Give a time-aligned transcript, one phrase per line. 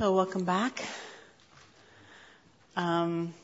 [0.00, 0.82] So, welcome back.
[2.74, 3.34] Um,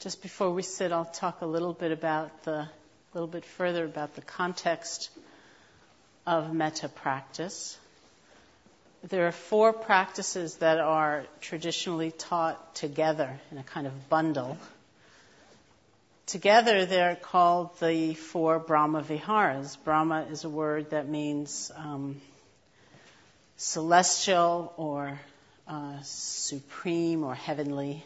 [0.00, 2.70] just before we sit, I'll talk a little bit about the, a
[3.14, 5.10] little bit further about the context
[6.26, 7.78] of metta practice.
[9.04, 14.58] There are four practices that are traditionally taught together in a kind of bundle.
[16.26, 19.76] Together, they're called the four Brahma Viharas.
[19.84, 22.20] Brahma is a word that means um,
[23.56, 25.18] celestial or
[25.66, 28.04] uh, supreme or heavenly.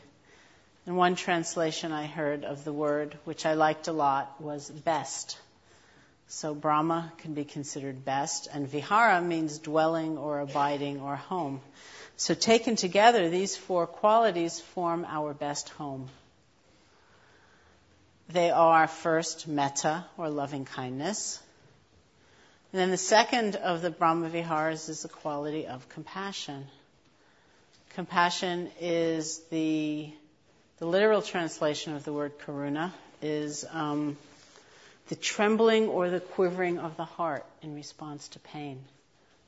[0.86, 5.38] And one translation I heard of the word, which I liked a lot, was best.
[6.28, 11.60] So Brahma can be considered best, and Vihara means dwelling or abiding or home.
[12.16, 16.09] So taken together, these four qualities form our best home.
[18.28, 21.42] They are first metta or loving kindness.
[22.73, 26.66] And then the second of the Brahma Viharas is the quality of compassion.
[27.95, 30.12] Compassion is the
[30.79, 32.90] the literal translation of the word karuna
[33.21, 34.16] is um,
[35.09, 38.82] the trembling or the quivering of the heart in response to pain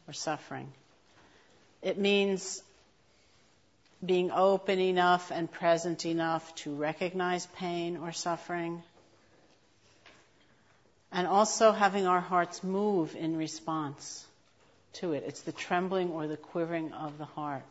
[0.06, 0.70] or suffering.
[1.80, 2.62] It means
[4.04, 8.82] being open enough and present enough to recognize pain or suffering,
[11.12, 14.26] and also having our hearts move in response
[14.94, 15.24] to it.
[15.26, 17.64] It's the trembling or the quivering of the heart.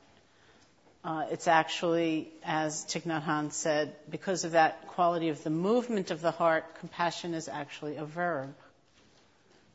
[1.03, 6.11] Uh, it's actually, as Thich Nhat Hanh said, because of that quality of the movement
[6.11, 8.53] of the heart, compassion is actually a verb.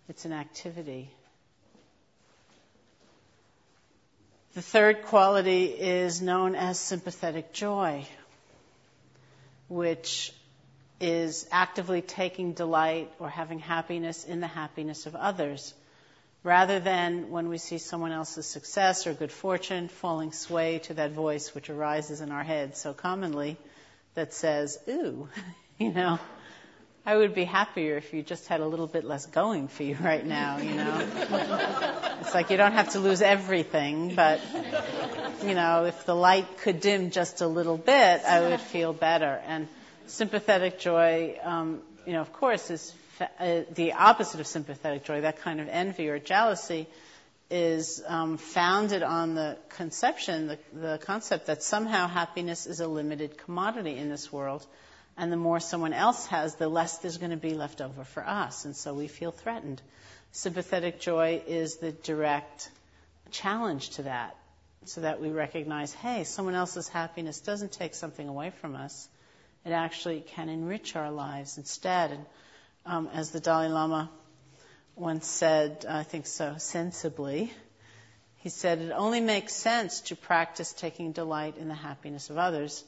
[0.08, 1.10] It's an activity.
[4.54, 8.06] The third quality is known as sympathetic joy,
[9.68, 10.32] which
[11.00, 15.74] is actively taking delight or having happiness in the happiness of others,
[16.42, 21.12] rather than when we see someone else's success or good fortune falling sway to that
[21.12, 23.56] voice which arises in our head so commonly
[24.14, 25.28] that says, ooh,
[25.78, 26.18] you know,
[27.04, 29.96] I would be happier if you just had a little bit less going for you
[30.00, 31.08] right now, you know.
[32.20, 34.40] it's like you don't have to lose everything, but,
[35.44, 39.40] you know, if the light could dim just a little bit, I would feel better.
[39.46, 39.68] And
[40.06, 45.22] sympathetic joy, um, you know, of course, is fa- uh, the opposite of sympathetic joy.
[45.22, 46.86] That kind of envy or jealousy
[47.50, 53.38] is um, founded on the conception, the, the concept that somehow happiness is a limited
[53.38, 54.66] commodity in this world,
[55.16, 58.26] and the more someone else has, the less there's going to be left over for
[58.26, 59.80] us, and so we feel threatened.
[60.32, 62.68] Sympathetic joy is the direct
[63.30, 64.36] challenge to that,
[64.84, 69.08] so that we recognize, hey, someone else's happiness doesn't take something away from us
[69.66, 72.12] it actually can enrich our lives instead.
[72.12, 72.26] And
[72.86, 74.08] um, as the Dalai Lama
[74.94, 77.52] once said, I think so sensibly,
[78.38, 82.84] he said, it only makes sense to practice taking delight in the happiness of others.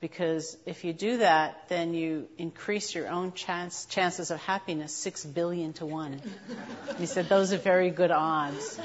[0.00, 5.24] Because if you do that, then you increase your own chance, chances of happiness six
[5.24, 6.20] billion to one.
[6.98, 8.78] he said those are very good odds.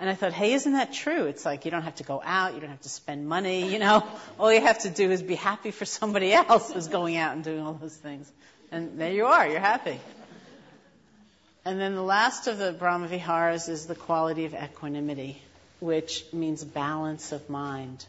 [0.00, 1.24] And I thought, hey, isn't that true?
[1.24, 3.80] It's like you don't have to go out, you don't have to spend money, you
[3.80, 4.06] know.
[4.38, 7.42] All you have to do is be happy for somebody else who's going out and
[7.42, 8.30] doing all those things.
[8.70, 9.98] And there you are, you're happy.
[11.64, 15.42] And then the last of the Brahma Viharas is the quality of equanimity,
[15.80, 18.06] which means balance of mind.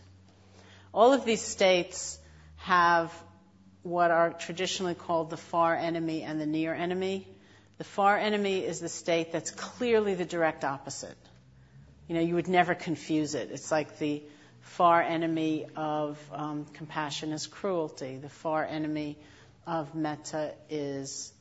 [0.93, 2.19] All of these states
[2.57, 3.11] have
[3.83, 7.27] what are traditionally called the far enemy and the near enemy.
[7.79, 11.17] The far enemy is the state that's clearly the direct opposite.
[12.09, 13.51] You know, you would never confuse it.
[13.51, 14.23] It's like the
[14.61, 18.17] far enemy of um, compassion is cruelty.
[18.17, 19.15] The far enemy
[19.67, 21.31] of metta is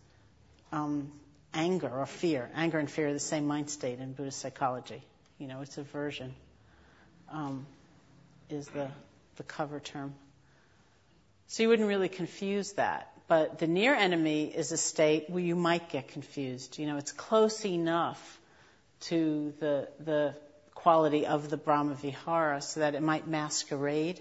[0.70, 1.10] um,
[1.54, 2.50] anger or fear.
[2.54, 5.02] Anger and fear are the same mind state in Buddhist psychology.
[5.38, 6.34] You know, it's aversion.
[7.32, 7.66] Um,
[8.50, 8.88] is the
[9.36, 10.12] the cover term.
[11.46, 13.10] So you wouldn't really confuse that.
[13.26, 16.78] But the near enemy is a state where you might get confused.
[16.78, 18.38] You know, it's close enough
[19.00, 20.34] to the the
[20.88, 24.18] quality of the Brahma Vihara so that it might masquerade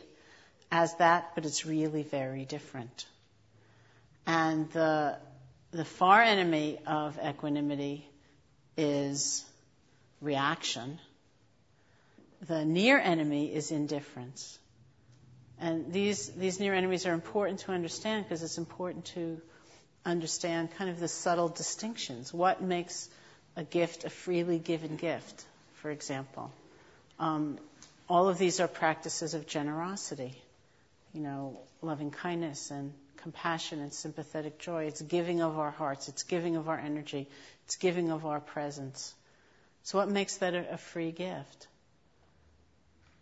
[0.69, 3.05] as that, but it's really very different.
[4.25, 5.15] And the,
[5.71, 8.05] the far enemy of equanimity
[8.75, 9.45] is
[10.19, 10.99] reaction.
[12.45, 14.59] The near enemy is indifference.
[15.61, 19.41] And these, these near enemies are important to understand because it's important to
[20.03, 22.33] understand kind of the subtle distinctions.
[22.33, 23.07] What makes
[23.55, 25.45] a gift a freely given gift?
[25.81, 26.51] For example.
[27.19, 27.57] Um,
[28.09, 30.35] all of these are practices of generosity,
[31.13, 34.85] you know, loving kindness and compassion and sympathetic joy.
[34.85, 37.27] It's giving of our hearts, it's giving of our energy,
[37.65, 39.13] it's giving of our presence.
[39.83, 41.67] So, what makes that a, a free gift?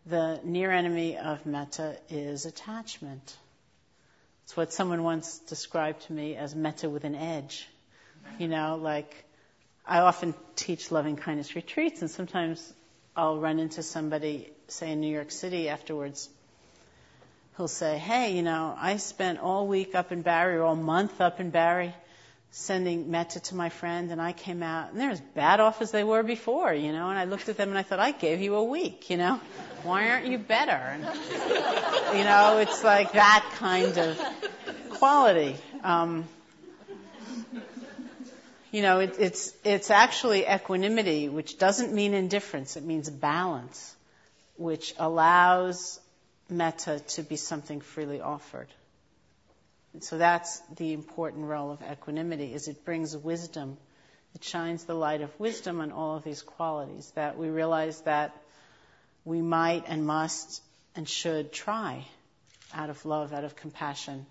[0.05, 3.37] the near enemy of metta is attachment.
[4.43, 7.67] It's what someone once described to me as metta with an edge.
[8.37, 9.25] You know, like
[9.87, 12.73] I often teach loving kindness retreats, and sometimes
[13.15, 16.29] I'll run into somebody, say in New York City afterwards,
[17.53, 21.21] who'll say, Hey, you know, I spent all week up in Barre or all month
[21.21, 21.93] up in Barre
[22.51, 25.91] sending metta to my friend, and I came out, and they're as bad off as
[25.91, 27.09] they were before, you know.
[27.09, 29.41] And I looked at them and I thought, I gave you a week, you know.
[29.83, 30.71] Why aren't you better?
[30.71, 31.03] And,
[32.17, 34.19] you know, it's like that kind of
[34.91, 35.57] quality.
[35.83, 36.29] Um,
[38.75, 43.95] you know, it, it's it's actually equanimity, which doesn't mean indifference; it means balance,
[44.57, 45.97] which allows
[46.49, 48.67] metta to be something freely offered.
[49.93, 53.77] And so that's the important role of equanimity: is it brings wisdom,
[54.33, 57.09] it shines the light of wisdom on all of these qualities.
[57.15, 58.35] That we realize that
[59.23, 60.61] we might and must
[60.97, 62.05] and should try,
[62.73, 64.25] out of love, out of compassion,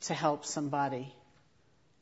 [0.00, 1.14] to help somebody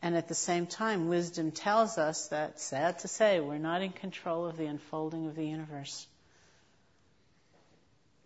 [0.00, 3.90] and at the same time, wisdom tells us that, sad to say, we're not in
[3.90, 6.06] control of the unfolding of the universe.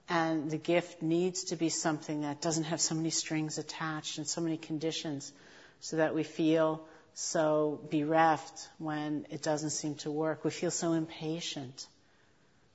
[0.09, 4.27] And the gift needs to be something that doesn't have so many strings attached and
[4.27, 5.33] so many conditions
[5.81, 6.85] so that we feel
[7.15, 10.45] so bereft when it doesn't seem to work.
[10.45, 11.87] We feel so impatient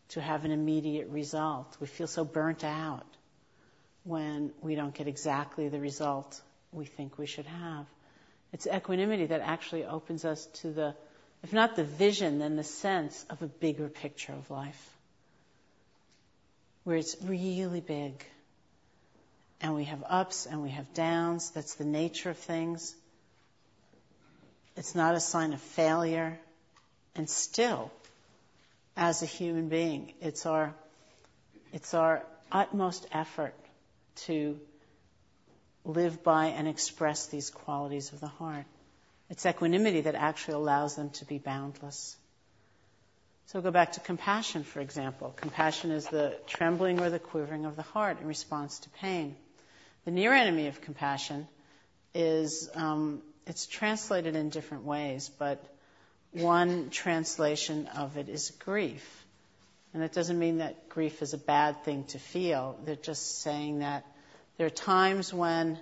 [0.10, 1.78] to have an immediate result.
[1.80, 3.06] We feel so burnt out
[4.04, 6.42] when we don't get exactly the result
[6.72, 7.86] we think we should have.
[8.54, 10.96] It's equanimity that actually opens us to the,
[11.44, 14.90] if not the vision, then the sense of a bigger picture of life.
[16.84, 18.26] Where it's really big.
[19.60, 21.52] And we have ups and we have downs.
[21.52, 22.96] That's the nature of things.
[24.76, 26.40] It's not a sign of failure.
[27.16, 27.92] And still,
[28.96, 30.74] as a human being, it's our,
[31.74, 33.56] it's our utmost effort
[34.16, 34.60] to
[35.88, 38.66] live by and express these qualities of the heart.
[39.30, 42.16] It's equanimity that actually allows them to be boundless.
[43.48, 45.34] So go back to compassion, for example.
[45.36, 49.36] Compassion is the trembling or the quivering of the heart in response to pain.
[50.04, 51.48] The near enemy of compassion
[52.14, 55.64] is um, it's translated in different ways, but
[56.32, 59.26] one translation of it is grief.
[59.94, 62.78] And that doesn't mean that grief is a bad thing to feel.
[62.84, 64.06] They're just saying that
[64.58, 65.80] there are times when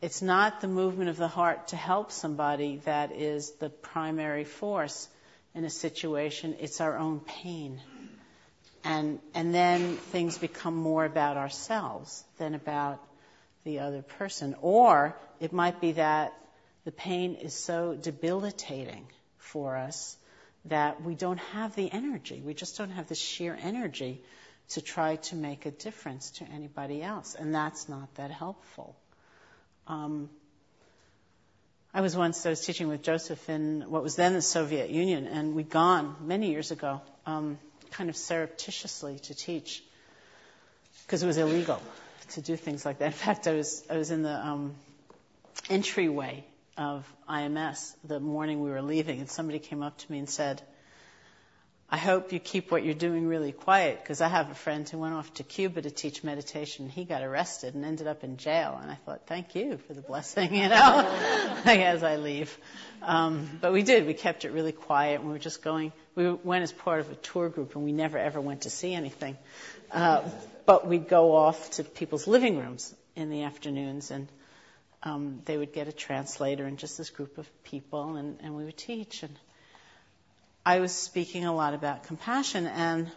[0.00, 5.08] it's not the movement of the heart to help somebody that is the primary force
[5.54, 7.80] in a situation, it's our own pain.
[8.84, 13.02] And, and then things become more about ourselves than about
[13.64, 14.54] the other person.
[14.60, 16.32] Or it might be that
[16.84, 19.06] the pain is so debilitating
[19.38, 20.16] for us
[20.66, 22.42] that we don't have the energy.
[22.44, 24.22] We just don't have the sheer energy
[24.70, 27.34] to try to make a difference to anybody else.
[27.34, 28.96] And that's not that helpful.
[29.86, 30.28] Um,
[31.94, 35.26] I was once, I was teaching with Joseph in what was then the Soviet Union,
[35.26, 37.58] and we'd gone many years ago, um,
[37.92, 39.82] kind of surreptitiously to teach,
[41.06, 41.80] because it was illegal
[42.32, 43.06] to do things like that.
[43.06, 44.74] In fact, I was, I was in the um,
[45.70, 46.44] entryway
[46.76, 50.60] of IMS the morning we were leaving, and somebody came up to me and said,
[51.88, 54.98] I hope you keep what you're doing really quiet because I have a friend who
[54.98, 56.88] went off to Cuba to teach meditation.
[56.88, 58.76] He got arrested and ended up in jail.
[58.82, 60.72] And I thought, thank you for the blessing, you know,
[61.64, 62.56] as I leave.
[63.02, 64.04] Um, but we did.
[64.04, 65.20] We kept it really quiet.
[65.20, 65.92] And we were just going.
[66.16, 68.92] We went as part of a tour group, and we never ever went to see
[68.92, 69.38] anything.
[69.92, 70.28] Uh,
[70.64, 74.26] but we'd go off to people's living rooms in the afternoons, and
[75.04, 78.64] um, they would get a translator and just this group of people, and, and we
[78.64, 79.22] would teach.
[79.22, 79.38] And
[80.66, 83.08] I was speaking a lot about compassion, and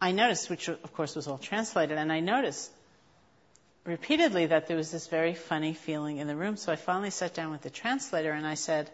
[0.00, 2.70] I noticed, which of course was all translated, and I noticed
[3.84, 6.56] repeatedly that there was this very funny feeling in the room.
[6.56, 8.90] So I finally sat down with the translator and I said,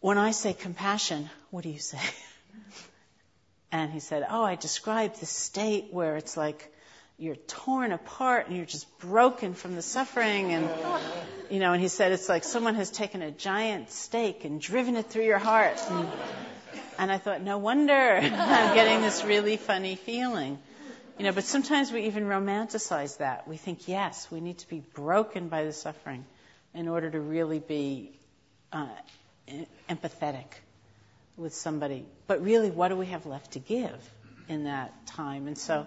[0.00, 2.02] When I say compassion, what do you say?
[3.72, 6.74] And he said, Oh, I describe the state where it's like
[7.20, 10.68] you're torn apart and you're just broken from the suffering and
[11.50, 14.96] you know and he said it's like someone has taken a giant stake and driven
[14.96, 15.78] it through your heart.
[15.90, 16.08] And,
[16.98, 20.58] and i thought no wonder i'm getting this really funny feeling.
[21.18, 23.46] You know but sometimes we even romanticize that.
[23.46, 26.24] We think yes we need to be broken by the suffering
[26.72, 28.18] in order to really be
[28.72, 28.86] uh,
[29.90, 30.46] empathetic
[31.36, 32.06] with somebody.
[32.26, 34.10] But really what do we have left to give
[34.48, 35.48] in that time?
[35.48, 35.86] And so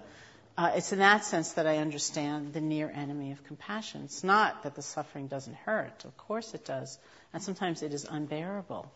[0.57, 4.03] uh, it's in that sense that I understand the near enemy of compassion.
[4.03, 6.05] It's not that the suffering doesn't hurt.
[6.05, 6.99] Of course it does.
[7.33, 8.91] And sometimes it is unbearable.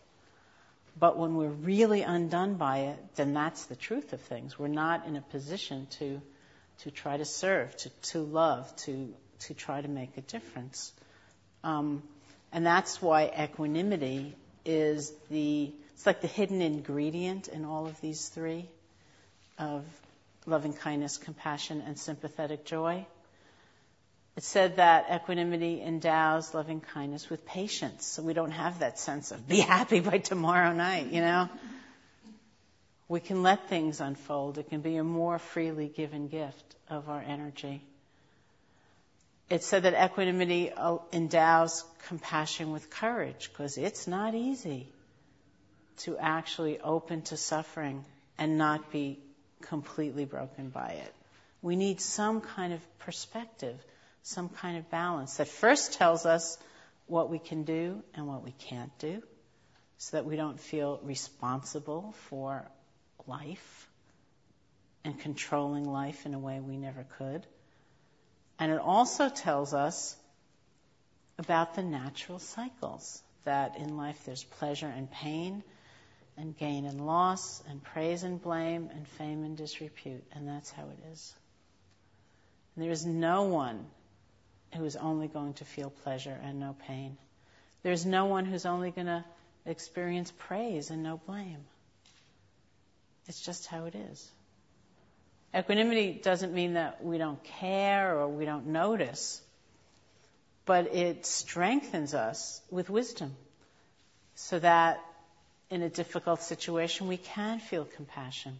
[0.98, 4.58] But when we're really undone by it, then that's the truth of things.
[4.58, 6.20] We're not in a position to,
[6.80, 10.92] to try to serve, to, to love, to, to try to make a difference.
[11.64, 12.02] Um,
[12.52, 14.34] and that's why equanimity
[14.64, 18.68] is the, it's like the hidden ingredient in all of these three
[19.58, 19.84] of
[20.48, 23.06] loving kindness, compassion, and sympathetic joy.
[24.36, 29.32] It said that equanimity endows loving kindness with patience, so we don't have that sense
[29.32, 31.48] of be happy by tomorrow night, you know?
[33.08, 34.58] We can let things unfold.
[34.58, 37.82] It can be a more freely given gift of our energy.
[39.50, 44.86] It said that equanimity uh, endows compassion with courage because it's not easy
[45.98, 48.04] to actually open to suffering
[48.38, 49.18] and not be
[49.62, 51.14] completely broken by it.
[51.62, 53.78] We need some kind of perspective
[54.28, 56.58] some kind of balance that first tells us
[57.06, 59.22] what we can do and what we can't do
[59.96, 62.70] so that we don't feel responsible for
[63.26, 63.88] life
[65.02, 67.46] and controlling life in a way we never could.
[68.58, 70.14] And it also tells us
[71.38, 75.62] about the natural cycles that in life there's pleasure and pain
[76.38, 80.24] and gain and loss and praise and blame and fame and disrepute.
[80.32, 81.34] And that's how it is.
[82.74, 83.84] And there is no one
[84.74, 87.16] who is only going to feel pleasure and no pain.
[87.82, 89.24] There's no one who's only going to
[89.66, 91.64] experience praise and no blame.
[93.26, 94.30] It's just how it is.
[95.56, 99.40] Equanimity doesn't mean that we don't care or we don't notice,
[100.66, 103.34] but it strengthens us with wisdom
[104.34, 105.00] so that
[105.70, 108.58] in a difficult situation we can feel compassion,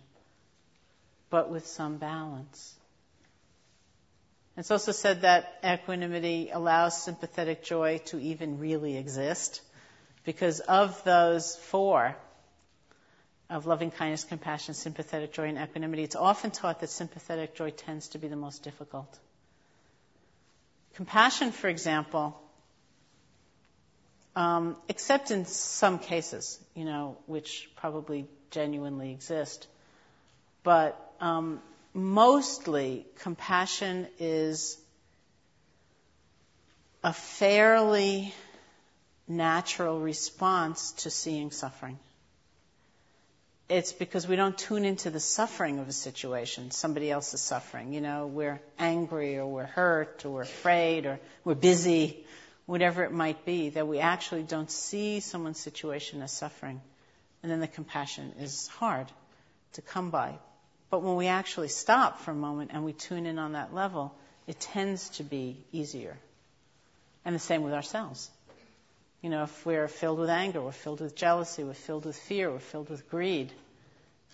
[1.31, 2.75] but with some balance.
[4.57, 9.63] It's also said that equanimity allows sympathetic joy to even really exist
[10.25, 12.17] because of those four
[13.51, 18.09] of loving kindness, compassion, sympathetic joy, and equanimity, it's often taught that sympathetic joy tends
[18.09, 19.19] to be the most difficult.
[20.97, 22.39] Compassion, for example,
[24.89, 29.67] except in some cases, you know, which probably genuinely exist,
[30.63, 31.61] but um,
[31.95, 34.79] mostly compassion is
[37.03, 38.33] a fairly
[39.27, 41.99] natural response to seeing suffering.
[43.69, 47.93] It's because we don't tune into the suffering of a situation, somebody else is suffering.
[47.93, 52.25] You know, we're angry or we're hurt or we're afraid or we're busy,
[52.69, 56.83] whatever it might be, that we actually don't see someone's situation as suffering.
[57.43, 59.07] And then the compassion is hard
[59.73, 60.35] to come by.
[60.91, 64.15] But when we actually stop for a moment and we tune in on that level,
[64.47, 66.19] it tends to be easier.
[67.25, 68.31] And the same with ourselves.
[69.23, 72.51] You know, if we're filled with anger, we're filled with jealousy, we're filled with fear,
[72.51, 73.51] we're filled with greed,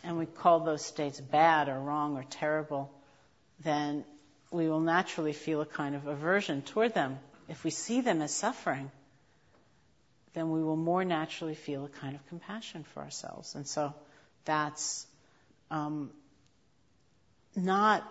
[0.03, 2.91] and we call those states bad or wrong or terrible,
[3.61, 4.05] then
[4.51, 7.21] we will naturally feel a kind of aversion toward them.
[7.49, 8.91] If we see them as suffering,
[10.35, 13.55] then we will more naturally feel a kind of compassion for ourselves.
[13.55, 13.95] And so
[14.45, 15.07] that's
[15.71, 16.11] um,
[17.57, 18.05] not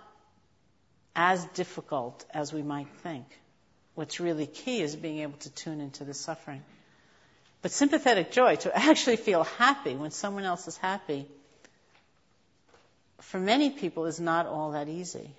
[1.15, 3.25] as difficult as we might think.
[3.95, 6.63] What's really key is being able to tune into the suffering.
[7.61, 11.27] But sympathetic joy, to actually feel happy when someone else is happy,
[13.21, 15.29] for many people is not all that easy.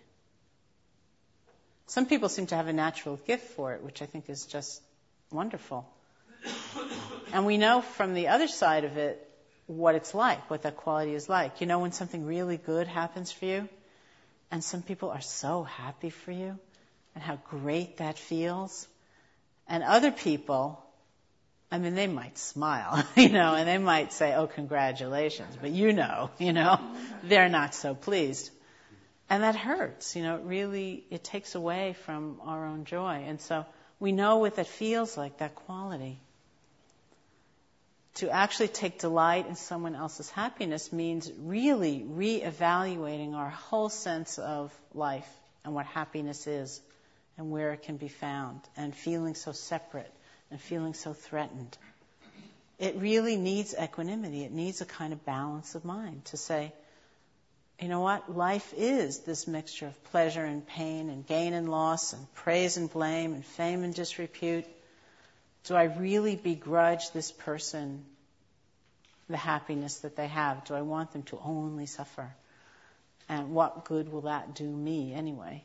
[1.86, 4.82] Some people seem to have a natural gift for it, which I think is just
[5.30, 5.86] wonderful.
[7.32, 9.20] And we know from the other side of it
[9.66, 11.60] what it's like, what that quality is like.
[11.60, 13.68] You know, when something really good happens for you,
[14.50, 16.58] and some people are so happy for you
[17.14, 18.86] and how great that feels.
[19.66, 20.82] And other people,
[21.70, 25.56] I mean, they might smile, you know, and they might say, oh, congratulations.
[25.60, 26.78] But you know, you know,
[27.22, 28.50] they're not so pleased.
[29.30, 33.24] And that hurts, you know, it really, it takes away from our own joy.
[33.26, 33.64] And so
[33.98, 36.18] we know what that feels like, that quality
[38.14, 44.72] to actually take delight in someone else's happiness means really reevaluating our whole sense of
[44.94, 45.28] life
[45.64, 46.80] and what happiness is
[47.36, 50.12] and where it can be found and feeling so separate
[50.50, 51.76] and feeling so threatened.
[52.78, 54.44] It really needs equanimity.
[54.44, 56.72] It needs a kind of balance of mind to say,
[57.80, 58.34] you know what?
[58.34, 62.90] Life is this mixture of pleasure and pain and gain and loss and praise and
[62.90, 64.66] blame and fame and disrepute.
[65.64, 68.04] Do I really begrudge this person
[69.28, 70.64] the happiness that they have?
[70.64, 72.34] Do I want them to only suffer?
[73.28, 75.64] And what good will that do me anyway?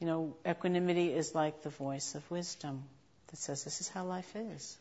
[0.00, 2.82] You know, equanimity is like the voice of wisdom
[3.28, 4.76] that says this is how life is.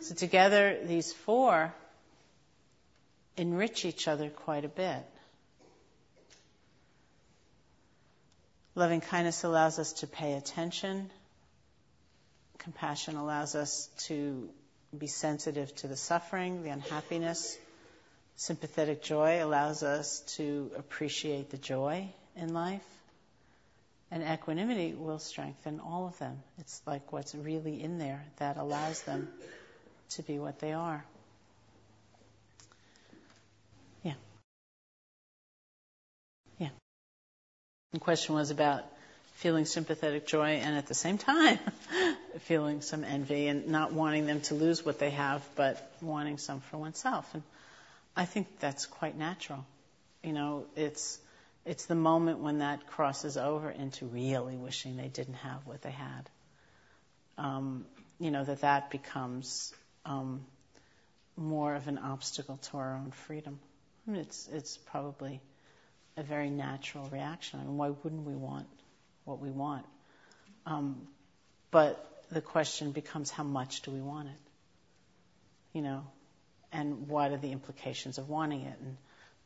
[0.00, 1.74] So together, these four
[3.36, 5.04] enrich each other quite a bit.
[8.74, 11.10] Loving kindness allows us to pay attention.
[12.58, 14.48] Compassion allows us to
[14.96, 17.58] be sensitive to the suffering, the unhappiness.
[18.36, 22.86] Sympathetic joy allows us to appreciate the joy in life.
[24.10, 26.42] And equanimity will strengthen all of them.
[26.58, 29.28] It's like what's really in there that allows them
[30.10, 31.04] to be what they are.
[37.92, 38.84] The question was about
[39.34, 41.58] feeling sympathetic joy and at the same time
[42.40, 46.60] feeling some envy and not wanting them to lose what they have, but wanting some
[46.60, 47.28] for oneself.
[47.34, 47.42] And
[48.16, 49.66] I think that's quite natural.
[50.22, 51.18] You know, it's
[51.64, 55.90] it's the moment when that crosses over into really wishing they didn't have what they
[55.90, 56.30] had.
[57.36, 57.84] Um,
[58.18, 59.74] you know that that becomes
[60.06, 60.44] um,
[61.36, 63.58] more of an obstacle to our own freedom.
[64.06, 65.40] I mean, it's it's probably
[66.16, 67.60] a very natural reaction.
[67.60, 68.66] I mean, why wouldn't we want
[69.24, 69.86] what we want?
[70.66, 71.08] Um,
[71.70, 74.34] but the question becomes, how much do we want it?
[75.72, 76.04] You know,
[76.72, 78.78] and what are the implications of wanting it?
[78.80, 78.96] And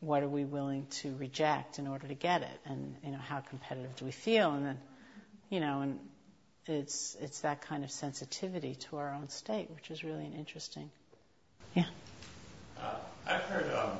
[0.01, 2.61] what are we willing to reject in order to get it?
[2.65, 4.53] And you know, how competitive do we feel?
[4.53, 4.79] And then,
[5.51, 6.01] you know, and
[6.67, 10.91] it's it's that kind of sensitivity to our own state, which is really an interesting.
[11.75, 11.85] Yeah.
[12.81, 12.95] Uh,
[13.27, 13.99] I've heard um,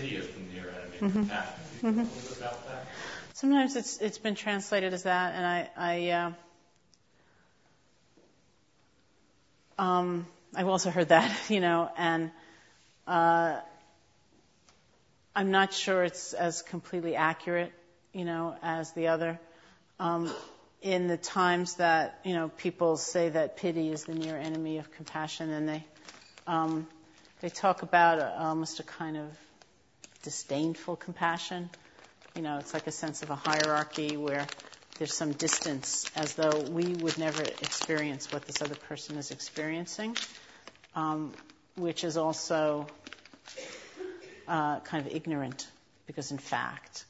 [0.00, 1.18] pity is the near enemy mm-hmm.
[1.18, 2.00] you mm-hmm.
[2.00, 2.86] a little bit about that?
[3.34, 6.10] Sometimes it's it's been translated as that, and I I.
[6.10, 6.32] Uh,
[9.82, 12.30] um, I've also heard that, you know, and
[13.06, 13.60] uh,
[15.36, 17.72] I'm not sure it's as completely accurate,
[18.12, 19.38] you know, as the other.
[20.00, 20.32] Um,
[20.80, 24.90] in the times that you know people say that pity is the near enemy of
[24.92, 25.84] compassion, and they
[26.46, 26.86] um,
[27.40, 29.47] they talk about almost a kind of
[30.28, 31.70] disdainful compassion.
[32.34, 34.50] You know, it's like a sense of a hierarchy where
[34.98, 40.14] there's some distance, as though we would never experience what this other person is experiencing,
[40.94, 41.32] um,
[41.76, 42.90] which is also
[44.46, 45.66] uh, kind of ignorant
[46.06, 47.06] because, in fact,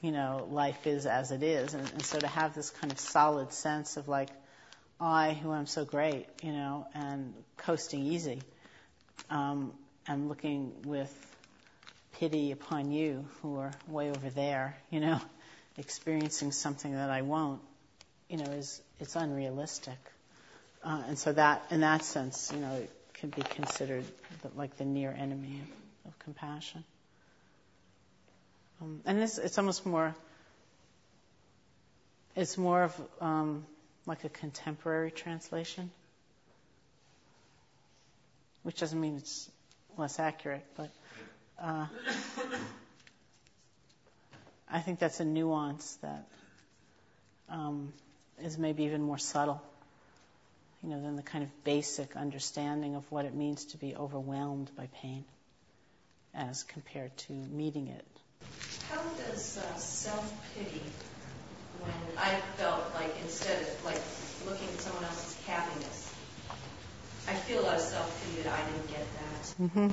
[0.00, 1.74] you know, life is as it is.
[1.74, 4.30] And, and so to have this kind of solid sense of like,
[5.00, 8.44] I, who am so great, you know, and coasting easy,
[9.30, 9.72] um,
[10.06, 11.31] am looking with
[12.22, 15.20] pity upon you who are way over there, you know,
[15.76, 17.60] experiencing something that I won't,
[18.28, 19.98] you know, is it's unrealistic.
[20.84, 24.04] Uh, and so that, in that sense, you know, it can be considered
[24.54, 25.62] like the near enemy
[26.06, 26.84] of compassion.
[28.80, 30.14] Um, and this, it's almost more,
[32.36, 33.66] it's more of um,
[34.06, 35.90] like a contemporary translation,
[38.62, 39.50] which doesn't mean it's
[39.98, 40.88] less accurate, but
[41.62, 41.86] uh,
[44.70, 46.26] I think that's a nuance that
[47.48, 47.92] um,
[48.42, 49.62] is maybe even more subtle,
[50.82, 54.70] you know, than the kind of basic understanding of what it means to be overwhelmed
[54.76, 55.24] by pain
[56.34, 58.06] as compared to meeting it.
[58.90, 60.82] How does uh, self pity,
[61.80, 64.00] when I felt like instead of like
[64.46, 66.12] looking at someone else's happiness,
[67.28, 69.54] I feel a lot of self pity that I didn't get that.
[69.62, 69.88] Mm-hmm.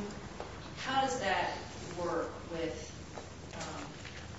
[0.85, 1.58] How does that
[2.03, 2.91] work with
[3.55, 3.85] um,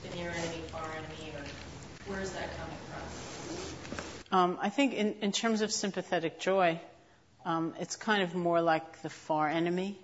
[0.03, 2.77] the near enemy, far enemy, or where is that coming
[4.31, 4.39] from?
[4.39, 6.81] Um, I think in, in terms of sympathetic joy,
[7.45, 9.99] um, it's kind of more like the far enemy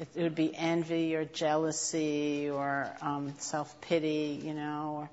[0.00, 5.08] it, it would be envy or jealousy or um, self pity, you know,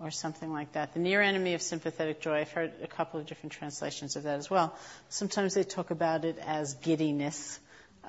[0.00, 0.94] or, or something like that.
[0.94, 4.38] The near enemy of sympathetic joy, I've heard a couple of different translations of that
[4.38, 4.74] as well.
[5.10, 7.60] Sometimes they talk about it as giddiness,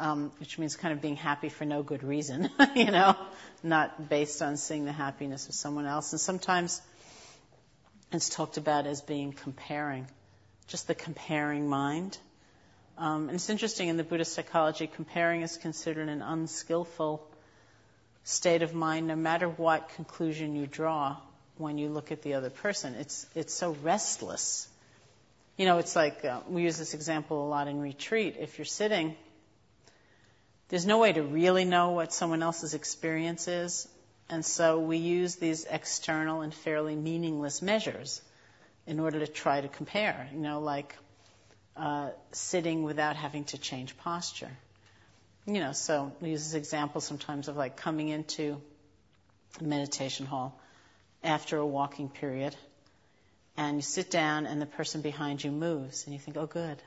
[0.01, 3.15] um, which means kind of being happy for no good reason, you know,
[3.61, 6.11] not based on seeing the happiness of someone else.
[6.11, 6.81] And sometimes
[8.11, 10.07] it's talked about as being comparing,
[10.67, 12.17] just the comparing mind.
[12.97, 17.23] Um, and it's interesting in the Buddhist psychology, comparing is considered an unskillful
[18.23, 21.15] state of mind, no matter what conclusion you draw
[21.57, 22.95] when you look at the other person.
[22.95, 24.67] It's it's so restless.
[25.57, 28.37] You know, it's like uh, we use this example a lot in retreat.
[28.39, 29.15] If you're sitting,
[30.71, 33.89] there's no way to really know what someone else's experience is,
[34.29, 38.21] and so we use these external and fairly meaningless measures
[38.88, 40.29] in order to try to compare.
[40.31, 40.95] You know, like
[41.75, 44.57] uh, sitting without having to change posture.
[45.45, 48.62] You know, so we use this example sometimes of like coming into
[49.60, 50.57] a meditation hall
[51.21, 52.55] after a walking period,
[53.57, 56.81] and you sit down, and the person behind you moves, and you think, oh, good.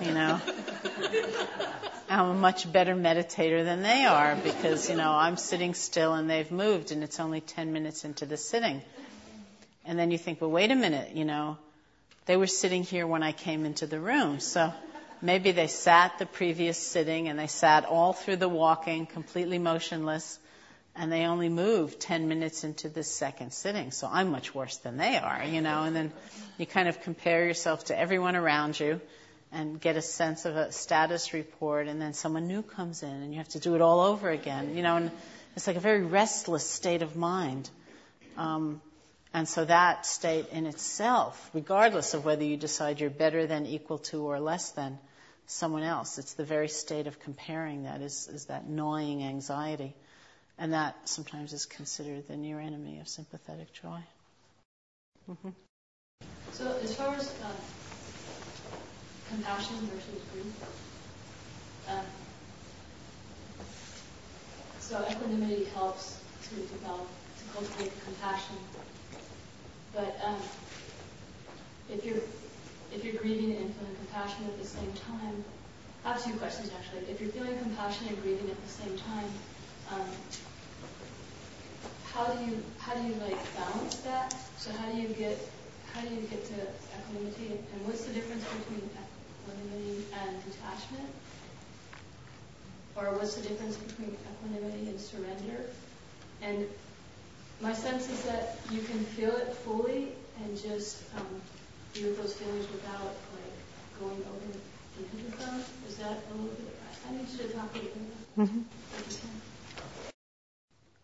[0.00, 0.40] You know?
[2.08, 6.28] I'm a much better meditator than they are because, you know, I'm sitting still and
[6.28, 8.82] they've moved and it's only 10 minutes into the sitting.
[9.84, 11.58] And then you think, well, wait a minute, you know,
[12.26, 14.40] they were sitting here when I came into the room.
[14.40, 14.72] So
[15.22, 20.38] maybe they sat the previous sitting and they sat all through the walking completely motionless
[20.94, 23.90] and they only moved 10 minutes into the second sitting.
[23.90, 26.12] So I'm much worse than they are, you know, and then
[26.58, 29.00] you kind of compare yourself to everyone around you
[29.54, 33.32] and get a sense of a status report and then someone new comes in and
[33.32, 35.10] you have to do it all over again, you know, and
[35.56, 37.70] it's like a very restless state of mind.
[38.36, 38.82] Um,
[39.32, 43.98] and so that state in itself, regardless of whether you decide you're better than, equal
[43.98, 44.98] to, or less than
[45.46, 49.94] someone else, it's the very state of comparing that is, is that gnawing anxiety.
[50.56, 54.00] And that sometimes is considered the near enemy of sympathetic joy.
[55.28, 55.50] Mm-hmm.
[56.52, 57.50] So, as far as uh,
[59.34, 60.54] compassion versus grief,
[61.88, 62.06] um,
[64.78, 68.56] so equanimity helps to develop, to cultivate compassion.
[69.94, 70.40] But um,
[71.90, 72.22] if you're
[72.92, 75.44] if you're grieving and feeling compassion at the same time,
[76.04, 77.10] I have two questions actually.
[77.10, 79.30] If you're feeling compassion and grieving at the same time,
[79.90, 80.06] um,
[82.04, 84.34] how do you how do you like balance that?
[84.58, 85.38] So how do you get
[85.92, 86.54] how do you get to
[86.98, 88.90] equanimity and what's the difference between
[89.44, 91.08] equanimity and detachment?
[92.96, 95.70] Or what's the difference between equanimity and surrender?
[96.42, 96.66] And
[97.60, 100.08] my sense is that you can feel it fully
[100.42, 101.26] and just um,
[101.94, 104.58] be with those feelings without like going over
[104.98, 105.64] into them.
[105.88, 106.76] Is that a little bit?
[107.08, 107.90] I need you to talk a little
[108.36, 108.48] bit.
[108.48, 108.60] Mm-hmm.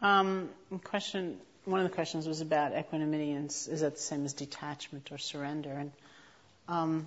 [0.05, 0.49] Um,
[0.85, 1.39] question.
[1.67, 5.19] One of the questions was about equanimity, and is that the same as detachment or
[5.19, 5.71] surrender?
[5.71, 5.93] And
[6.69, 7.07] um,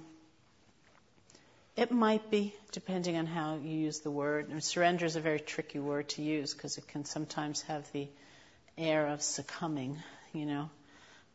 [1.75, 4.49] it might be, depending on how you use the word.
[4.49, 8.07] And surrender is a very tricky word to use because it can sometimes have the
[8.77, 9.97] air of succumbing.
[10.33, 10.69] You know,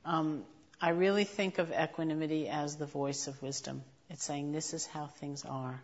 [0.04, 0.44] um,
[0.80, 3.82] I really think of equanimity as the voice of wisdom.
[4.10, 5.80] It's saying this is how things are.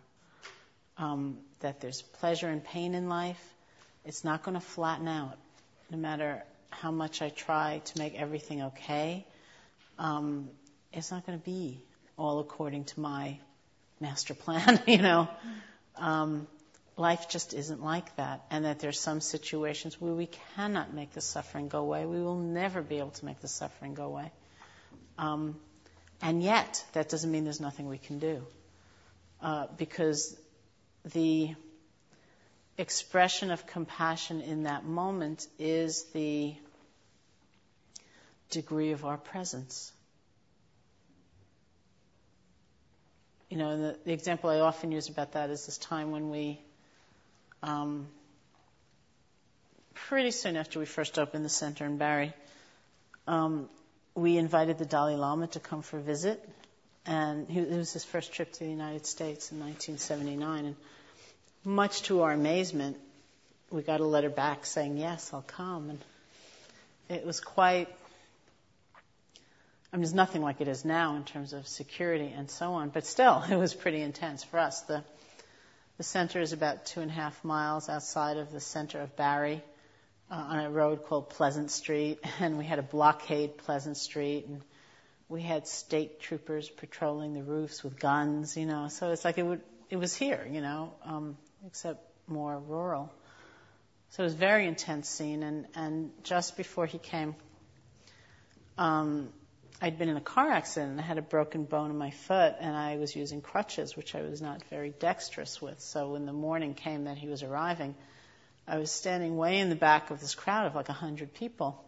[0.97, 3.41] Um, that there's pleasure and pain in life.
[4.05, 5.37] It's not going to flatten out
[5.89, 9.25] no matter how much I try to make everything okay,
[9.97, 10.49] um,
[10.91, 11.79] it's not going to be
[12.17, 13.37] all according to my
[13.99, 15.27] master plan, you know.
[15.95, 16.47] Um,
[16.97, 21.21] life just isn't like that, and that there's some situations where we cannot make the
[21.21, 22.05] suffering go away.
[22.05, 24.31] We will never be able to make the suffering go away.
[25.17, 25.55] Um,
[26.21, 28.45] and yet, that doesn't mean there's nothing we can do,
[29.41, 30.37] uh, because
[31.13, 31.53] the
[32.77, 36.55] expression of compassion in that moment is the
[38.49, 39.91] degree of our presence.
[43.55, 46.59] You know, the, the, example I often use about that is this time when we,
[47.63, 48.07] um,
[49.93, 52.33] pretty soon after we first opened the center in Barre,
[53.29, 53.69] um,
[54.13, 56.45] we invited the Dalai Lama to come for a visit,
[57.05, 60.65] and he, it was his first trip to the United States in 1979.
[60.65, 60.75] And
[61.63, 62.97] much to our amazement,
[63.71, 65.91] we got a letter back saying, Yes, I'll come.
[65.91, 65.99] And
[67.07, 67.87] it was quite,
[69.95, 72.89] I mean, there's nothing like it is now in terms of security and so on,
[72.89, 74.81] but still, it was pretty intense for us.
[74.81, 75.05] The,
[75.95, 79.63] the center is about two and a half miles outside of the center of Barre.
[80.29, 84.61] Uh, on a road called Pleasant Street, and we had a blockade Pleasant Street, and
[85.29, 88.89] we had state troopers patrolling the roofs with guns, you know.
[88.89, 90.91] So it's like it would, it was here, you know.
[91.05, 93.13] Um, except more rural.
[94.09, 95.41] So it was a very intense scene.
[95.41, 97.33] And, and just before he came,
[98.77, 99.29] um,
[99.81, 102.55] I'd been in a car accident and I had a broken bone in my foot
[102.59, 105.81] and I was using crutches, which I was not very dexterous with.
[105.81, 107.95] So when the morning came that he was arriving,
[108.67, 111.83] I was standing way in the back of this crowd of like a hundred people.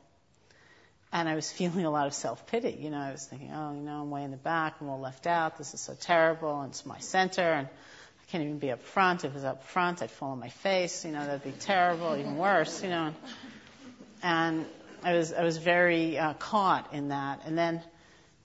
[1.13, 2.77] And I was feeling a lot of self pity.
[2.79, 4.99] You know, I was thinking, oh, you know, I'm way in the back, I'm all
[4.99, 8.71] left out, this is so terrible, and it's my center, and I can't even be
[8.71, 9.23] up front.
[9.23, 11.05] If it was up front, I'd fall on my face.
[11.05, 12.83] You know, that'd be terrible, even worse.
[12.83, 13.13] You know,
[14.21, 14.65] and
[15.03, 17.41] I was I was very uh, caught in that.
[17.45, 17.81] And then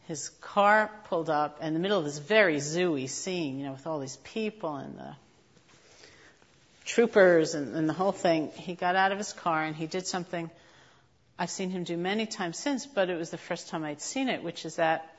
[0.08, 3.58] his car pulled up in the middle of this very zooey scene.
[3.58, 5.16] You know, with all these people and the
[6.84, 8.50] troopers and, and the whole thing.
[8.56, 10.50] He got out of his car and he did something
[11.38, 14.28] I've seen him do many times since, but it was the first time I'd seen
[14.28, 15.12] it, which is that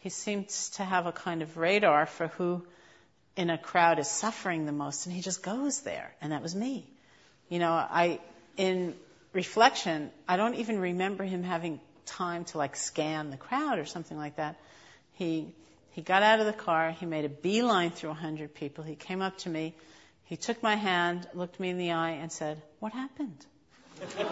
[0.00, 2.66] he seems to have a kind of radar for who
[3.36, 6.54] in a crowd is suffering the most, and he just goes there, and that was
[6.54, 6.86] me.
[7.48, 8.18] You know, I,
[8.56, 8.94] in
[9.32, 14.16] reflection, I don't even remember him having time to like scan the crowd or something
[14.16, 14.56] like that.
[15.14, 15.52] He
[15.92, 16.90] He got out of the car.
[16.92, 18.84] He made a beeline through a hundred people.
[18.84, 19.74] He came up to me.
[20.24, 23.46] He took my hand, looked me in the eye, and said, "What happened?"
[24.18, 24.24] you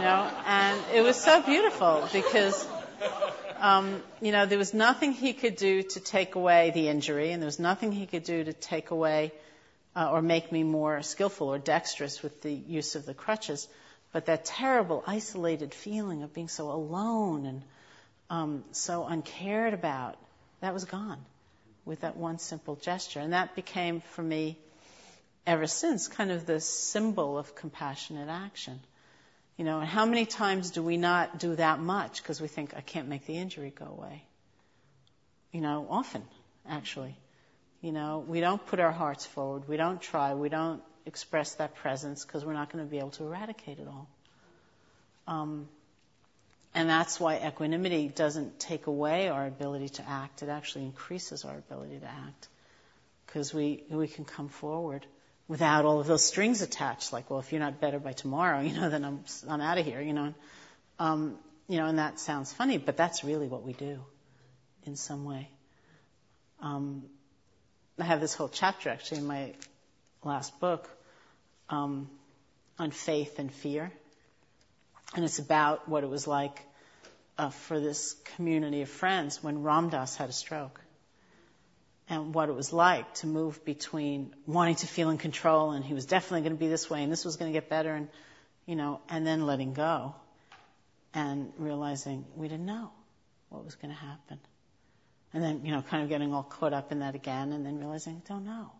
[0.00, 2.66] know, and it was so beautiful because,
[3.58, 7.42] um, you know, there was nothing he could do to take away the injury, and
[7.42, 9.32] there was nothing he could do to take away
[9.96, 13.68] or make me more skillful or dexterous with the use of the crutches.
[14.12, 17.62] But that terrible, isolated feeling of being so alone and
[18.30, 20.16] um, so uncared about,
[20.60, 21.18] that was gone
[21.84, 23.20] with that one simple gesture.
[23.20, 24.58] And that became, for me,
[25.46, 28.80] ever since, kind of the symbol of compassionate action.
[29.56, 32.74] You know, and how many times do we not do that much because we think,
[32.76, 34.24] I can't make the injury go away?
[35.52, 36.22] You know, often,
[36.68, 37.16] actually.
[37.84, 39.68] You know, we don't put our hearts forward.
[39.68, 40.32] We don't try.
[40.32, 43.86] We don't express that presence because we're not going to be able to eradicate it
[43.86, 44.08] all.
[45.28, 45.68] Um,
[46.74, 50.42] and that's why equanimity doesn't take away our ability to act.
[50.42, 52.48] It actually increases our ability to act
[53.26, 55.04] because we, we can come forward
[55.46, 57.12] without all of those strings attached.
[57.12, 59.84] Like, well, if you're not better by tomorrow, you know, then I'm, I'm out of
[59.84, 60.32] here, you know.
[60.98, 61.36] Um,
[61.68, 64.00] you know, and that sounds funny, but that's really what we do
[64.86, 65.50] in some way.
[66.62, 67.02] Um,
[67.98, 69.52] I have this whole chapter actually in my
[70.24, 70.88] last book
[71.68, 72.10] um,
[72.78, 73.92] on faith and fear.
[75.14, 76.60] And it's about what it was like
[77.38, 80.80] uh, for this community of friends when Ram Dass had a stroke.
[82.08, 85.94] And what it was like to move between wanting to feel in control and he
[85.94, 88.08] was definitely going to be this way and this was going to get better and,
[88.66, 90.14] you know, and then letting go
[91.14, 92.90] and realizing we didn't know
[93.48, 94.38] what was going to happen.
[95.34, 97.80] And then, you know, kind of getting all caught up in that again and then
[97.80, 98.70] realizing, I don't know.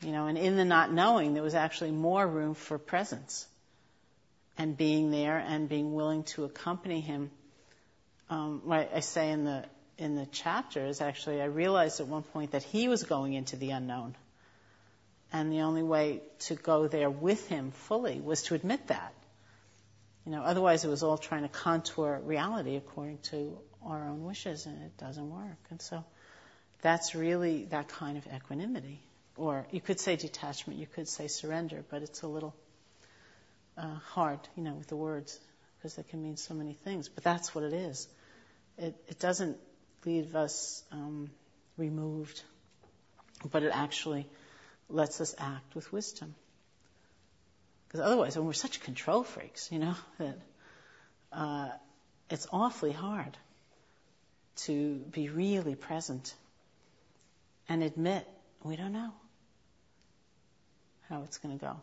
[0.00, 3.46] You know, and in the not knowing, there was actually more room for presence
[4.56, 7.30] and being there and being willing to accompany him.
[8.30, 9.64] Um, what I say in the
[9.98, 13.56] in the chapter is actually I realized at one point that he was going into
[13.56, 14.14] the unknown,
[15.32, 19.12] and the only way to go there with him fully was to admit that.
[20.24, 24.66] You know, otherwise it was all trying to contour reality according to our own wishes,
[24.66, 25.58] and it doesn't work.
[25.70, 26.04] And so
[26.82, 29.00] that's really that kind of equanimity,
[29.36, 32.54] or you could say detachment, you could say surrender, but it's a little
[33.76, 35.38] uh, hard, you know, with the words,
[35.76, 37.08] because they can mean so many things.
[37.08, 38.08] But that's what it is.
[38.76, 39.56] It, it doesn't
[40.04, 41.30] leave us um,
[41.76, 42.42] removed,
[43.50, 44.26] but it actually
[44.88, 46.34] lets us act with wisdom.
[47.86, 50.38] Because otherwise, when we're such control freaks, you know, that
[51.32, 51.68] uh,
[52.30, 53.36] it's awfully hard
[54.58, 56.34] to be really present
[57.68, 58.26] and admit
[58.62, 59.12] we don't know
[61.08, 61.76] how it's going to go.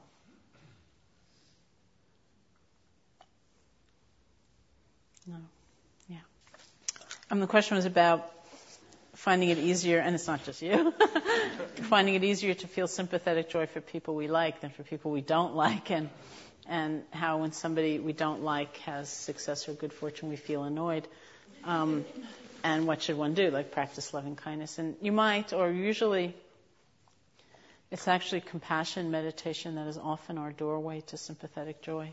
[5.27, 5.35] No.
[6.09, 6.17] Yeah.
[7.31, 8.31] Um, the question was about
[9.15, 10.93] finding it easier, and it's not just you,
[11.89, 15.21] finding it easier to feel sympathetic joy for people we like than for people we
[15.21, 16.09] don't like, and
[16.67, 21.07] and how when somebody we don't like has success or good fortune, we feel annoyed.
[21.63, 22.05] Um,
[22.65, 23.51] and what should one do?
[23.51, 24.79] Like practice loving kindness.
[24.79, 26.33] And you might, or usually,
[27.91, 32.11] it's actually compassion meditation that is often our doorway to sympathetic joy.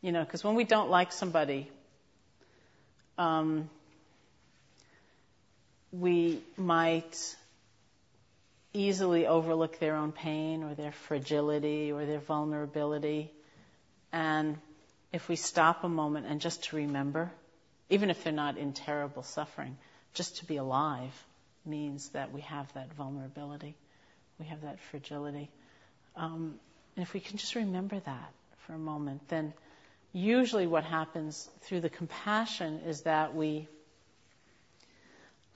[0.00, 1.68] You know, because when we don't like somebody,
[3.18, 3.68] um,
[5.90, 7.34] we might
[8.72, 13.28] easily overlook their own pain or their fragility or their vulnerability.
[14.12, 14.56] And
[15.12, 17.32] if we stop a moment and just to remember,
[17.90, 19.76] even if they're not in terrible suffering,
[20.14, 21.12] just to be alive
[21.66, 23.74] means that we have that vulnerability,
[24.38, 25.50] we have that fragility.
[26.16, 26.54] Um,
[26.96, 28.32] and if we can just remember that
[28.66, 29.52] for a moment, then
[30.12, 33.68] usually what happens through the compassion is that we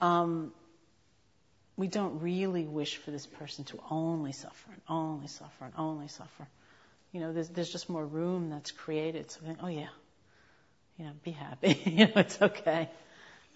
[0.01, 0.53] um,
[1.79, 6.09] we don't really wish for this person to only suffer and only suffer and only
[6.09, 6.47] suffer.
[7.13, 9.31] You know, there's, there's just more room that's created.
[9.31, 9.87] So, oh yeah,
[10.99, 11.81] you know, be happy.
[11.89, 12.89] you know, it's okay.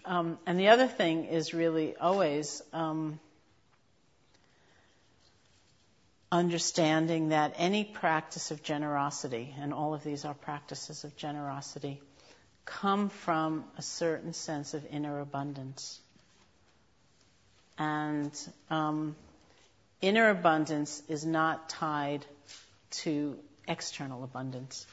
[0.06, 3.20] Um, and the other thing is really always um,
[6.32, 12.00] understanding that any practice of generosity, and all of these are practices of generosity,
[12.64, 16.00] come from a certain sense of inner abundance.
[17.76, 18.32] And
[18.70, 19.16] um,
[20.00, 22.24] inner abundance is not tied
[22.90, 23.36] to
[23.68, 24.86] external abundance,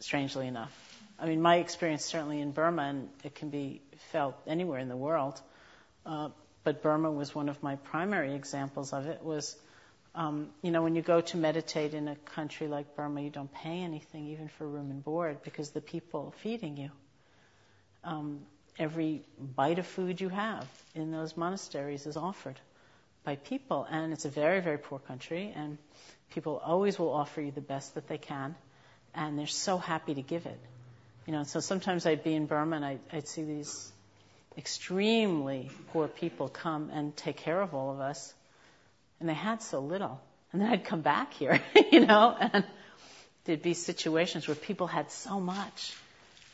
[0.00, 0.85] strangely enough.
[1.18, 3.80] I mean, my experience certainly in Burma, and it can be
[4.12, 5.40] felt anywhere in the world,
[6.04, 6.28] uh,
[6.64, 9.56] but Burma was one of my primary examples of it, was
[10.16, 13.52] um, you know, when you go to meditate in a country like Burma, you don't
[13.52, 16.90] pay anything, even for room and board, because the people feeding you.
[18.02, 18.40] Um,
[18.78, 22.58] every bite of food you have in those monasteries is offered
[23.24, 23.86] by people.
[23.90, 25.76] And it's a very, very poor country, and
[26.30, 28.54] people always will offer you the best that they can,
[29.14, 30.58] and they're so happy to give it.
[31.26, 33.90] You know, so sometimes I'd be in Burma and I'd, I'd see these
[34.56, 38.32] extremely poor people come and take care of all of us,
[39.20, 40.20] and they had so little.
[40.52, 41.60] And then I'd come back here,
[41.92, 42.64] you know, and
[43.44, 45.92] there'd be situations where people had so much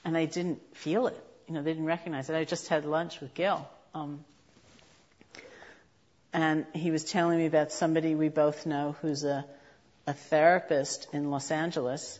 [0.04, 1.24] and they didn't feel it.
[1.46, 2.34] You know, they didn't recognize it.
[2.34, 3.68] I just had lunch with Gil.
[3.94, 4.24] Um,
[6.32, 9.44] and he was telling me about somebody we both know who's a,
[10.06, 12.18] a therapist in Los Angeles.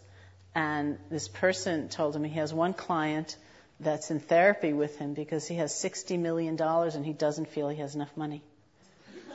[0.54, 3.36] And this person told him he has one client
[3.80, 7.78] that's in therapy with him because he has $60 million and he doesn't feel he
[7.78, 8.42] has enough money.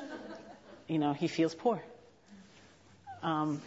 [0.87, 1.81] you know, he feels poor.
[3.23, 3.61] Um,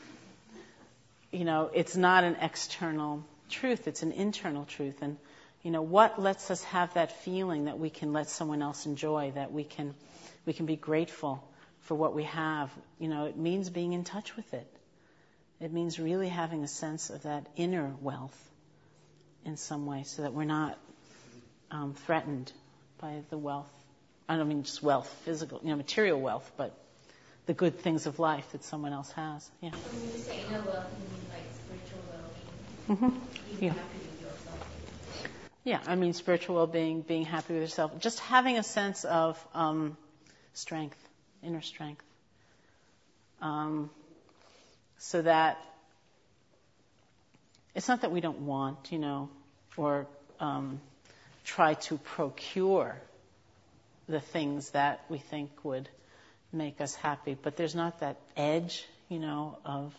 [1.33, 5.03] you know, it's not an external truth, it's an internal truth.
[5.03, 5.17] And,
[5.63, 9.33] you know, what lets us have that feeling that we can let someone else enjoy,
[9.35, 9.95] that we can,
[10.47, 11.45] we can be grateful
[11.83, 12.71] for what we have?
[12.99, 14.67] You know, it means being in touch with it.
[15.61, 18.37] It means really having a sense of that inner wealth
[19.44, 20.79] in some way so that we're not
[21.70, 22.51] um, threatened
[22.99, 23.70] by the wealth.
[24.29, 26.75] I don't mean just wealth, physical, you know, material wealth, but
[27.46, 29.51] the good things of life that someone else has.
[29.61, 29.70] Yeah.
[29.70, 32.01] When you say inner wealth, you mean like spiritual
[32.88, 33.20] well-being?
[33.61, 33.64] Mm-hmm.
[33.64, 33.75] yeah.
[35.62, 39.96] Yeah, I mean spiritual well-being, being happy with yourself, just having a sense of um,
[40.55, 40.96] strength,
[41.42, 42.05] inner strength,
[43.42, 43.90] um,
[45.03, 45.59] so that
[47.75, 49.31] it's not that we don't want, you know,
[49.79, 50.07] or
[50.39, 50.79] um,
[51.43, 53.01] try to procure
[54.09, 55.89] the things that we think would
[56.53, 59.95] make us happy, but there's not that edge, you know, of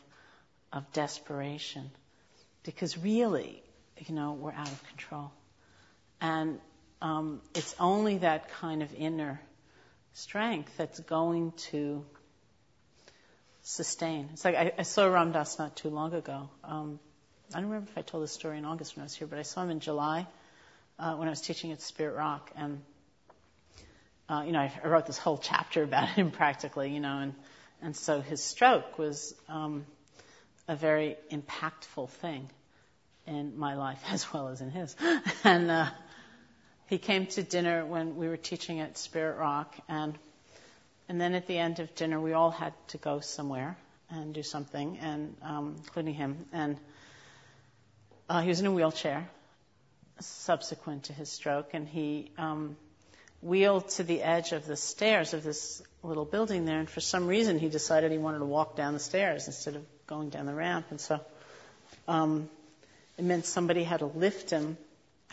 [0.71, 1.89] of desperation,
[2.63, 3.61] because really,
[4.07, 5.31] you know, we're out of control,
[6.21, 6.59] and
[7.01, 9.41] um, it's only that kind of inner
[10.13, 12.05] strength that's going to
[13.63, 14.29] sustain.
[14.33, 16.49] It's like I, I saw Ram Dass not too long ago.
[16.63, 16.99] Um,
[17.53, 19.37] I don't remember if I told this story in August when I was here, but
[19.37, 20.25] I saw him in July
[20.97, 22.81] uh, when I was teaching at Spirit Rock, and
[24.29, 27.33] uh, you know, I, I wrote this whole chapter about him practically, you know, and
[27.81, 29.85] and so his stroke was um,
[30.67, 32.49] a very impactful thing
[33.25, 34.95] in my life as well as in his,
[35.43, 35.89] and uh,
[36.87, 40.17] he came to dinner when we were teaching at Spirit Rock, and
[41.11, 43.75] and then at the end of dinner we all had to go somewhere
[44.09, 46.77] and do something, and um, including him, and
[48.29, 49.29] uh, he was in a wheelchair
[50.21, 52.77] subsequent to his stroke, and he um,
[53.41, 57.27] wheeled to the edge of the stairs of this little building there, and for some
[57.27, 60.53] reason he decided he wanted to walk down the stairs instead of going down the
[60.53, 61.19] ramp, and so
[62.07, 62.49] um,
[63.17, 64.77] it meant somebody had to lift him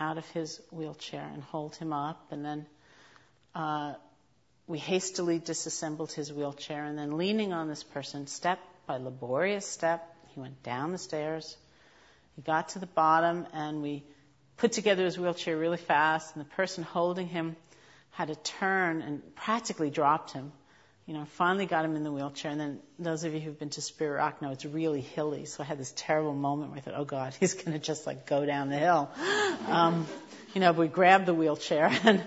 [0.00, 2.66] out of his wheelchair and hold him up, and then
[3.54, 3.94] uh,
[4.68, 10.14] we hastily disassembled his wheelchair, and then leaning on this person, step by laborious step,
[10.34, 11.56] he went down the stairs
[12.38, 14.04] he got to the bottom and we
[14.58, 17.56] put together his wheelchair really fast and the person holding him
[18.12, 20.52] had to turn and practically dropped him.
[21.06, 23.70] You know, finally got him in the wheelchair and then those of you who've been
[23.70, 25.46] to Spirit Rock know it's really hilly.
[25.46, 28.06] So I had this terrible moment where I thought, oh God, he's going to just
[28.06, 29.10] like go down the hill.
[29.66, 30.06] Um,
[30.54, 32.22] you know, we grabbed the wheelchair and,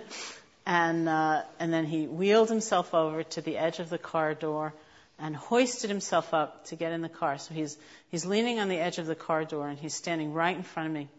[0.71, 4.73] and, uh, and then he wheeled himself over to the edge of the car door
[5.19, 7.37] and hoisted himself up to get in the car.
[7.39, 7.77] So he's,
[8.09, 10.87] he's leaning on the edge of the car door and he's standing right in front
[10.87, 11.09] of me.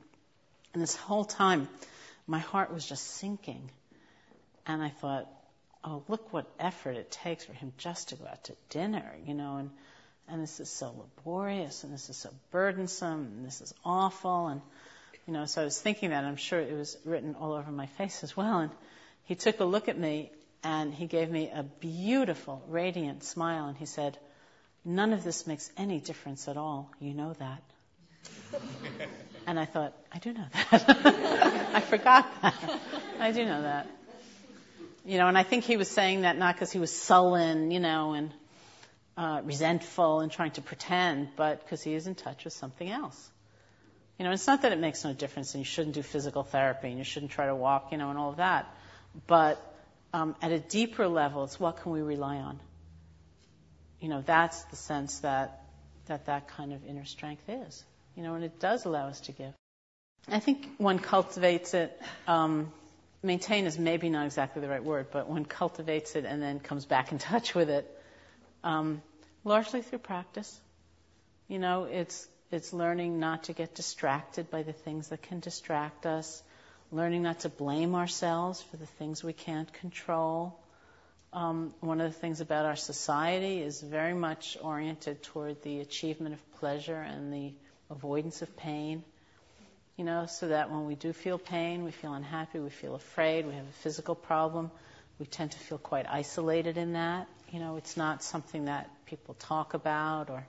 [0.73, 1.69] And this whole time,
[2.27, 3.71] my heart was just sinking.
[4.67, 5.29] And I thought,
[5.85, 9.35] oh, look what effort it takes for him just to go out to dinner, you
[9.35, 9.71] know, and,
[10.29, 14.47] and this is so laborious and this is so burdensome and this is awful.
[14.47, 14.63] And,
[15.27, 16.25] you know, so I was thinking that.
[16.25, 18.61] I'm sure it was written all over my face as well.
[18.61, 18.71] And
[19.25, 20.31] he took a look at me
[20.65, 24.19] and he gave me a beautiful, radiant smile, and he said,
[24.85, 26.91] None of this makes any difference at all.
[27.01, 27.63] You know that.
[29.47, 30.85] and I thought, I do know that.
[31.75, 32.81] I forgot that.
[33.21, 33.87] I do know that.
[35.05, 37.81] You know, and I think he was saying that not because he was sullen, you
[37.81, 38.33] know, and
[39.17, 43.31] uh, resentful and trying to pretend, but because he is in touch with something else.
[44.19, 46.89] You know, it's not that it makes no difference and you shouldn't do physical therapy
[46.89, 48.73] and you shouldn't try to walk, you know, and all of that.
[49.27, 49.61] But
[50.13, 52.61] um, at a deeper level, it's what can we rely on?
[54.01, 55.63] You know, that's the sense that
[56.07, 57.85] that that kind of inner strength is.
[58.17, 59.55] You know, and it does allow us to give.
[60.29, 62.01] I think one cultivates it.
[62.27, 62.73] Um,
[63.23, 66.85] maintain is maybe not exactly the right word, but one cultivates it and then comes
[66.85, 68.03] back in touch with it,
[68.65, 69.03] um,
[69.45, 70.61] largely through practice.
[71.49, 76.07] You know, it's it's learning not to get distracted by the things that can distract
[76.07, 76.43] us,
[76.93, 80.59] learning not to blame ourselves for the things we can't control.
[81.33, 86.35] Um, one of the things about our society is very much oriented toward the achievement
[86.35, 87.55] of pleasure and the
[87.91, 89.03] avoidance of pain.
[89.97, 93.47] You know, so that when we do feel pain, we feel unhappy, we feel afraid,
[93.47, 94.71] we have a physical problem,
[95.19, 97.27] we tend to feel quite isolated in that.
[97.51, 100.47] You know, it's not something that people talk about or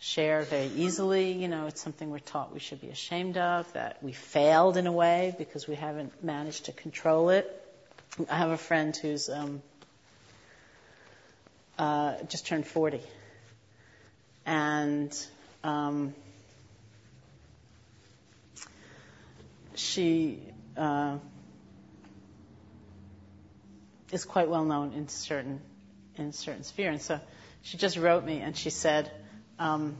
[0.00, 1.32] share very easily.
[1.32, 4.86] You know, it's something we're taught we should be ashamed of, that we failed in
[4.86, 7.46] a way because we haven't managed to control it.
[8.28, 9.62] I have a friend who's um,
[11.78, 13.00] uh, just turned 40.
[14.46, 15.16] And
[15.62, 16.14] um,
[19.74, 20.42] she
[20.78, 21.18] uh,
[24.10, 25.60] is quite well known in certain
[26.16, 26.90] in certain sphere.
[26.90, 27.20] And so
[27.62, 29.10] she just wrote me and she said
[29.60, 29.94] um,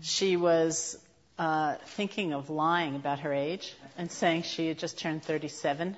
[0.00, 0.98] she was
[1.38, 5.96] uh, thinking of lying about her age and saying she had just turned 37.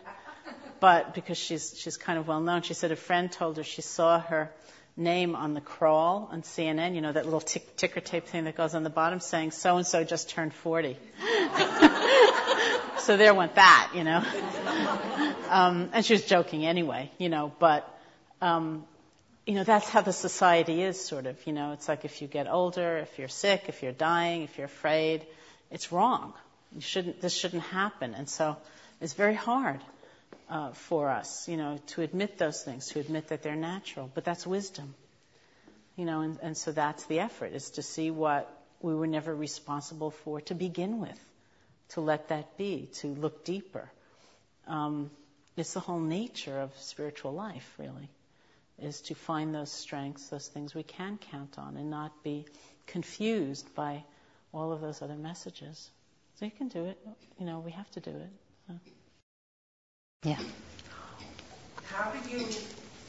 [0.81, 3.83] But because she's she's kind of well known, she said a friend told her she
[3.83, 4.51] saw her
[4.97, 8.57] name on the crawl on CNN, you know, that little tick, ticker tape thing that
[8.57, 10.97] goes on the bottom saying so and so just turned 40.
[12.99, 14.25] so there went that, you know.
[15.49, 17.89] Um, and she was joking anyway, you know, but
[18.43, 18.85] um,
[19.49, 21.47] you know, that's how the society is, sort of.
[21.47, 24.59] You know, it's like if you get older, if you're sick, if you're dying, if
[24.59, 25.27] you're afraid,
[25.71, 26.35] it's wrong.
[26.75, 27.23] You shouldn't.
[27.23, 28.13] This shouldn't happen.
[28.13, 28.59] And so,
[29.01, 29.81] it's very hard
[30.51, 34.11] uh, for us, you know, to admit those things, to admit that they're natural.
[34.15, 34.95] But that's wisdom.
[35.97, 39.35] You know, and, and so that's the effort: is to see what we were never
[39.35, 41.25] responsible for to begin with,
[41.95, 43.91] to let that be, to look deeper.
[44.67, 45.11] Um,
[45.57, 48.11] it's the whole nature of spiritual life, really
[48.81, 52.47] is to find those strengths, those things we can count on, and not be
[52.87, 54.03] confused by
[54.53, 55.91] all of those other messages.
[56.39, 56.99] So you can do it.
[57.39, 58.31] You know, we have to do it.
[58.67, 58.75] So.
[60.25, 60.39] Yeah.
[61.85, 62.47] How do you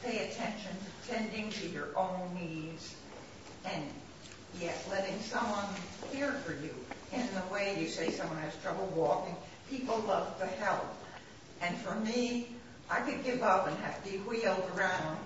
[0.02, 2.94] pay attention to tending to your own needs
[3.64, 3.84] and
[4.60, 5.64] yet letting someone
[6.12, 6.74] care for you
[7.12, 9.36] in the way you say someone has trouble walking?
[9.68, 10.96] People love to help.
[11.62, 12.48] And for me,
[12.90, 15.18] I could give up and have to be wheeled around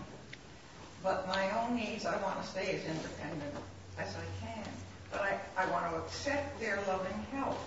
[1.05, 3.55] but my own needs, I want to stay as independent
[3.98, 4.64] as I can.
[5.12, 5.20] But
[5.57, 7.59] I, want to accept their loving help.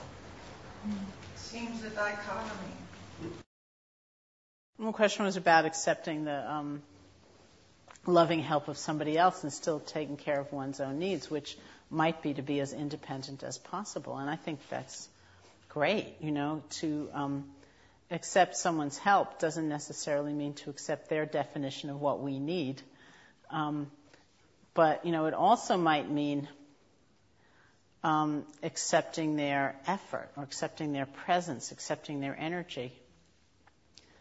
[0.90, 2.74] It seems a dichotomy.
[4.78, 6.82] One question was about accepting the um,
[8.08, 11.58] loving help of somebody else and still taking care of one's own needs, which
[11.92, 14.18] might be to be as independent as possible.
[14.18, 15.08] And I think that's
[15.70, 17.46] great, you know, to um,
[18.10, 22.82] accept someone's help doesn't necessarily mean to accept their definition of what we need.
[23.50, 23.92] Um,
[24.74, 26.48] but, you know, it also might mean
[28.04, 32.94] um, accepting their effort or accepting their presence, accepting their energy.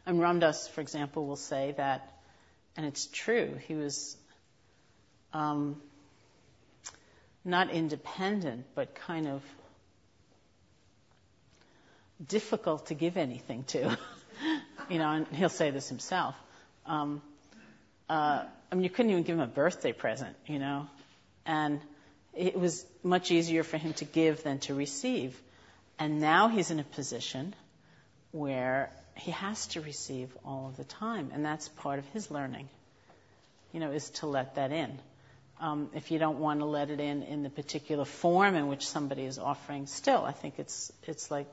[0.07, 2.11] And Ram Dass, for example, will say that,
[2.77, 4.16] and it's true, he was
[5.33, 5.81] um,
[7.45, 9.43] not independent, but kind of
[12.27, 13.97] difficult to give anything to.
[14.91, 16.35] you know, and he'll say this himself.
[16.87, 17.22] Um,
[18.09, 20.88] uh, I mean, you couldn't even give him a birthday present, you know.
[21.44, 21.80] And
[22.34, 25.40] it was much easier for him to give than to receive.
[25.98, 27.54] And now he's in a position
[28.32, 31.30] where he has to receive all of the time.
[31.32, 32.68] And that's part of his learning,
[33.72, 34.98] you know, is to let that in.
[35.58, 38.86] Um, if you don't want to let it in in the particular form in which
[38.86, 41.46] somebody is offering, still, I think it's, it's like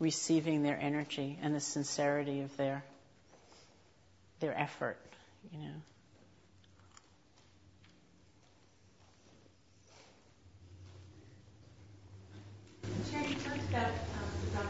[0.00, 2.82] receiving their energy and the sincerity of their,
[4.40, 4.98] their effort,
[5.52, 5.74] you know.
[13.70, 13.86] Talked
[14.52, 14.68] about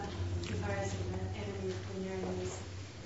[0.49, 2.59] and the enemies and your enemies.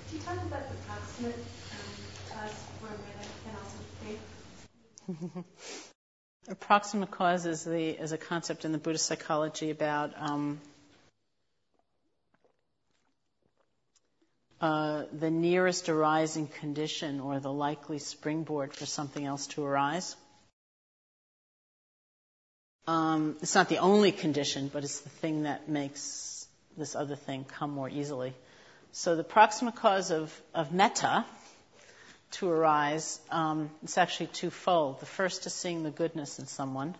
[0.09, 6.51] Could you talk about the proximate um, cause form that can also be?
[6.51, 10.59] Approximate cause is the is a concept in the Buddhist psychology about um,
[14.61, 20.15] uh, the nearest arising condition or the likely springboard for something else to arise.
[22.85, 27.45] Um, it's not the only condition, but it's the thing that makes this other thing
[27.45, 28.33] come more easily.
[28.91, 31.25] So the proximate cause of, of metta
[32.31, 34.99] to arise, um, it's actually twofold.
[34.99, 36.95] The first is seeing the goodness in someone,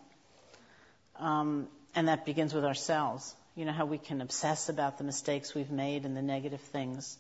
[1.20, 3.36] um, and that begins with ourselves.
[3.56, 7.18] You know how we can obsess about the mistakes we've made and the negative things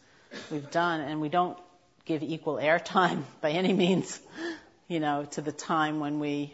[0.50, 1.58] we've done, and we don't
[2.06, 4.20] give equal airtime by any means,
[4.88, 6.54] you know, to the time when we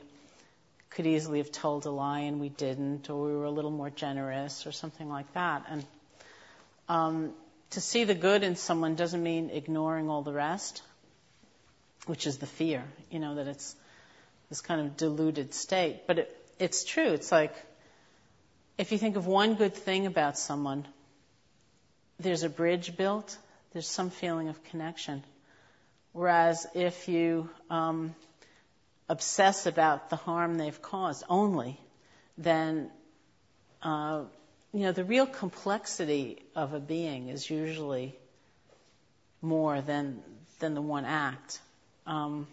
[0.89, 3.89] could easily have told a lie and we didn't, or we were a little more
[3.89, 5.65] generous, or something like that.
[5.69, 5.85] And
[6.87, 7.33] um,
[7.71, 10.81] to see the good in someone doesn't mean ignoring all the rest,
[12.07, 13.75] which is the fear, you know, that it's
[14.49, 16.01] this kind of deluded state.
[16.07, 17.11] But it, it's true.
[17.13, 17.53] It's like
[18.77, 20.87] if you think of one good thing about someone,
[22.19, 23.37] there's a bridge built,
[23.73, 25.23] there's some feeling of connection.
[26.11, 28.15] Whereas if you um,
[29.10, 31.80] obsess about the harm they've caused only,
[32.38, 32.89] then
[33.82, 34.24] uh,
[34.74, 38.16] you know the real complexity of a being is usually
[39.41, 40.22] more than
[40.60, 41.60] than the one act.
[42.05, 42.47] Um,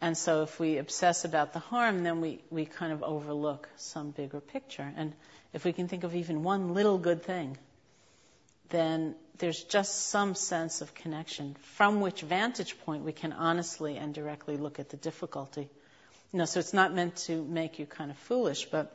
[0.00, 4.10] and so if we obsess about the harm, then we, we kind of overlook some
[4.10, 4.92] bigger picture.
[4.96, 5.14] And
[5.52, 7.56] if we can think of even one little good thing,
[8.70, 14.14] then there's just some sense of connection from which vantage point we can honestly and
[14.14, 15.68] directly look at the difficulty.
[16.32, 18.92] You know, so it's not meant to make you kind of foolish, but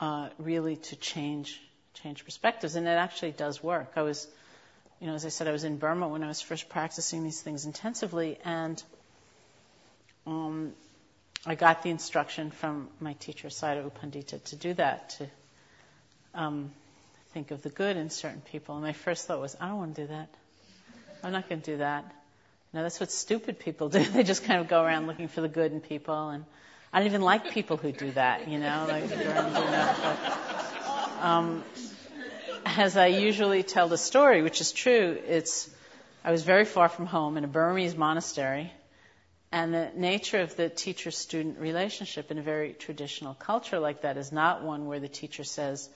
[0.00, 1.60] uh, really to change
[1.94, 3.92] change perspectives, and it actually does work.
[3.96, 4.26] I was,
[5.00, 7.40] you know, as I said, I was in Burma when I was first practicing these
[7.40, 8.82] things intensively, and
[10.26, 10.72] um,
[11.46, 15.30] I got the instruction from my teacher, Sayadaw Pandita, to do that, to
[16.34, 16.72] um,
[17.34, 18.76] think of the good in certain people.
[18.76, 20.28] And my first thought was, I don't want to do that.
[21.24, 22.04] I'm not going to do that.
[22.72, 24.04] No, that's what stupid people do.
[24.04, 26.28] they just kind of go around looking for the good in people.
[26.28, 26.44] And
[26.92, 29.10] I don't even like people who do that, you know, like
[31.20, 31.64] um,
[32.64, 35.68] as I usually tell the story, which is true, it's
[36.22, 38.72] I was very far from home in a Burmese monastery,
[39.50, 44.30] and the nature of the teacher-student relationship in a very traditional culture like that is
[44.32, 45.90] not one where the teacher says,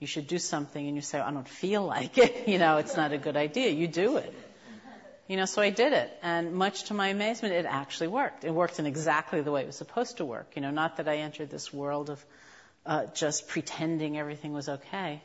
[0.00, 2.96] you should do something and you say, I don't feel like it, you know, it's
[2.96, 3.70] not a good idea.
[3.70, 4.34] You do it.
[5.28, 6.10] You know, so I did it.
[6.22, 8.44] And much to my amazement, it actually worked.
[8.44, 10.56] It worked in exactly the way it was supposed to work.
[10.56, 12.24] You know, not that I entered this world of
[12.84, 15.22] uh, just pretending everything was okay,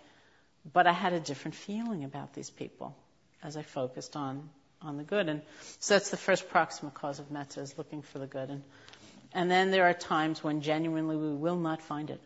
[0.71, 2.95] but I had a different feeling about these people
[3.41, 4.49] as I focused on,
[4.81, 5.27] on the good.
[5.27, 5.41] And
[5.79, 8.49] so that's the first proximate cause of metta is looking for the good.
[8.49, 8.63] And,
[9.33, 12.21] and then there are times when genuinely we will not find it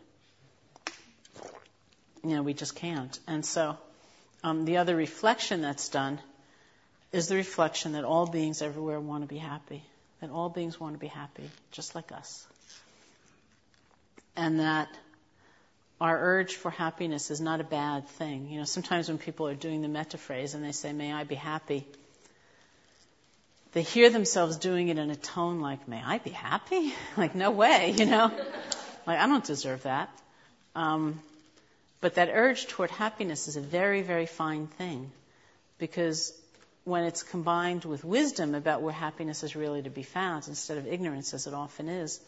[2.23, 3.17] you know, we just can't.
[3.27, 3.77] And so
[4.43, 6.19] um, the other reflection that's done
[7.11, 9.83] is the reflection that all beings everywhere want to be happy,
[10.21, 12.45] that all beings want to be happy, just like us.
[14.35, 14.89] And that
[15.99, 18.49] our urge for happiness is not a bad thing.
[18.49, 21.23] You know, sometimes when people are doing the metta phrase and they say, May I
[21.23, 21.85] be happy,
[23.73, 26.93] they hear themselves doing it in a tone like, May I be happy?
[27.17, 28.31] like, no way, you know?
[29.05, 30.09] like, I don't deserve that.
[30.75, 31.19] Um,
[32.01, 35.11] but that urge toward happiness is a very, very fine thing
[35.77, 36.33] because
[36.85, 40.87] when it's combined with wisdom about where happiness is really to be found instead of
[40.87, 42.19] ignorance as it often is,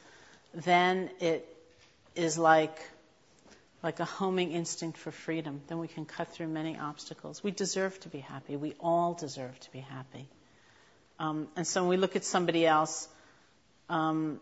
[0.54, 1.48] then it
[2.16, 2.78] is like
[3.84, 5.62] like a homing instinct for freedom.
[5.68, 7.44] Then we can cut through many obstacles.
[7.44, 8.56] We deserve to be happy.
[8.56, 10.28] We all deserve to be happy.
[11.18, 13.08] Um, and so when we look at somebody else,
[13.90, 14.40] um,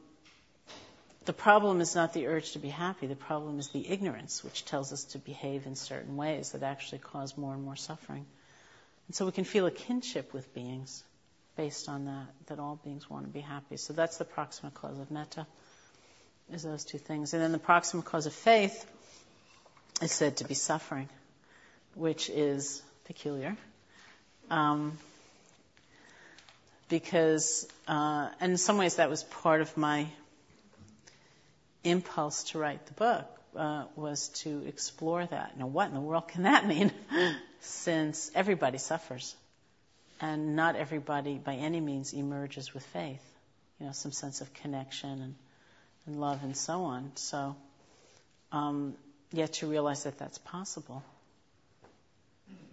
[1.25, 3.07] the problem is not the urge to be happy.
[3.07, 6.99] The problem is the ignorance, which tells us to behave in certain ways that actually
[6.99, 8.25] cause more and more suffering.
[9.07, 11.03] And so we can feel a kinship with beings
[11.57, 13.75] based on that, that all beings want to be happy.
[13.75, 15.45] So that's the proximate cause of metta,
[16.53, 17.33] is those two things.
[17.33, 18.85] And then the proximate cause of faith
[20.01, 21.09] is said to be suffering,
[21.95, 23.57] which is peculiar.
[24.49, 24.97] Um,
[26.87, 30.07] because, uh, in some ways that was part of my
[31.83, 35.57] impulse to write the book uh, was to explore that.
[35.57, 36.91] Now, what in the world can that mean?
[37.61, 39.35] Since everybody suffers,
[40.21, 43.23] and not everybody by any means emerges with faith,
[43.79, 45.35] you know, some sense of connection and,
[46.05, 47.11] and love and so on.
[47.15, 47.55] So,
[48.51, 48.95] um,
[49.31, 51.03] yet to realize that that's possible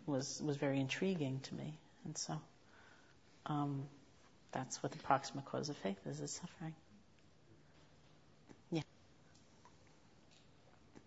[0.06, 2.40] was was very intriguing to me, and so
[3.46, 3.82] um,
[4.52, 6.74] that's what the proximate cause of faith is: is suffering.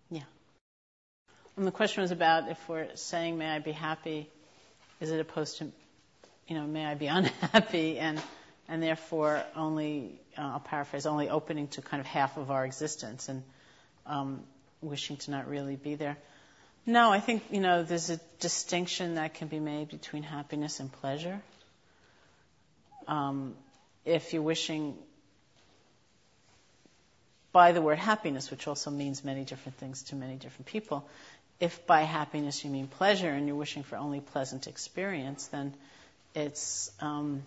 [0.10, 0.24] Yeah.
[1.58, 4.30] And the question was about if we're saying, may I be happy,
[5.00, 5.72] is it opposed to,
[6.48, 8.22] you know, may I be unhappy, and,
[8.68, 13.30] and therefore only, uh, I'll paraphrase, only opening to kind of half of our existence
[13.30, 13.44] and
[14.06, 14.44] um,
[14.82, 16.18] wishing to not really be there.
[16.86, 20.92] No, I think, you know, there's a distinction that can be made between happiness and
[20.92, 21.42] pleasure.
[23.08, 23.56] Um,
[24.06, 24.96] if you're wishing
[27.52, 31.08] by the word happiness, which also means many different things to many different people,
[31.60, 35.74] if by happiness you mean pleasure and you're wishing for only pleasant experience, then
[36.36, 37.44] it's um,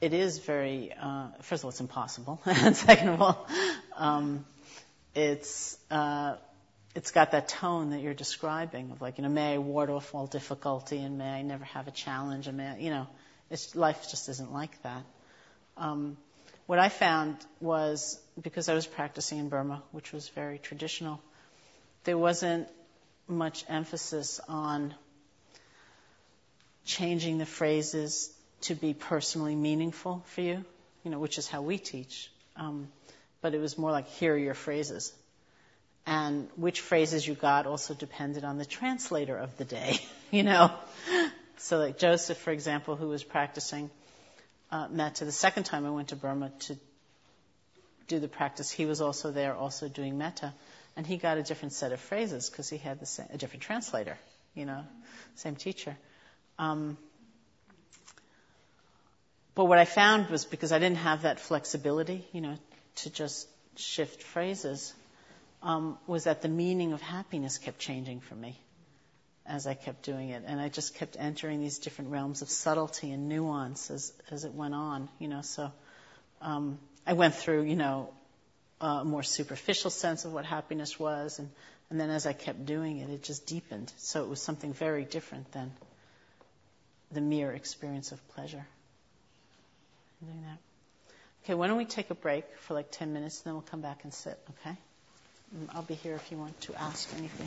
[0.00, 3.48] it is very uh, first of all it's impossible, and second of all,
[3.96, 4.44] um,
[5.14, 6.36] it's uh,
[6.96, 10.14] it's got that tone that you're describing of like, you know, may I ward off
[10.14, 13.06] all difficulty and may I never have a challenge and may I, you know,
[13.74, 15.04] life just isn't like that.
[15.76, 16.16] Um,
[16.66, 21.20] what I found was because I was practicing in Burma, which was very traditional,
[22.04, 22.68] there wasn't
[23.28, 24.94] much emphasis on
[26.84, 30.64] changing the phrases to be personally meaningful for you,
[31.04, 32.30] you know, which is how we teach.
[32.56, 32.88] Um,
[33.40, 35.12] but it was more like, here are your phrases.
[36.06, 39.98] And which phrases you got also depended on the translator of the day,
[40.30, 40.72] you know.
[41.58, 43.90] So, like Joseph, for example, who was practicing
[44.70, 46.76] uh, metta, the second time I went to Burma to
[48.08, 50.52] do the practice, he was also there, also doing metta,
[50.96, 53.62] and he got a different set of phrases because he had the same, a different
[53.62, 54.18] translator,
[54.54, 54.84] you know,
[55.34, 55.96] same teacher.
[56.58, 56.96] Um,
[59.54, 62.56] but what I found was because I didn't have that flexibility, you know,
[62.96, 64.94] to just shift phrases,
[65.62, 68.58] um, was that the meaning of happiness kept changing for me
[69.48, 70.42] as I kept doing it.
[70.46, 74.52] And I just kept entering these different realms of subtlety and nuance as, as it
[74.54, 75.42] went on, you know.
[75.42, 75.72] So
[76.40, 78.10] um, I went through, you know,
[78.80, 81.38] a more superficial sense of what happiness was.
[81.38, 81.48] And,
[81.90, 83.92] and then as I kept doing it, it just deepened.
[83.96, 85.72] So it was something very different than
[87.12, 88.66] the mere experience of pleasure.
[90.24, 90.58] Doing that.
[91.44, 93.80] Okay, why don't we take a break for like 10 minutes and then we'll come
[93.80, 94.76] back and sit, okay?
[95.70, 97.46] I'll be here if you want to ask anything.